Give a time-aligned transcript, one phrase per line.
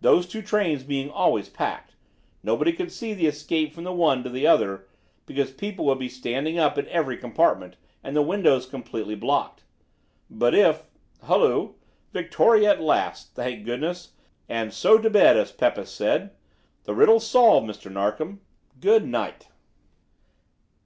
[0.00, 1.96] Those two trains being always packed,
[2.44, 4.86] nobody could see the escape from the one to the other,
[5.26, 9.64] because people would be standing up in every compartment, and the windows completely blocked.
[10.30, 10.84] But if
[11.24, 11.74] Hullo!
[12.12, 14.12] Victoria at last, thank goodness,
[14.48, 16.30] 'and so to bed,' as Pepys says.
[16.84, 17.90] The riddle's solved, Mr.
[17.90, 18.42] Narkom.
[18.78, 19.48] Good night!"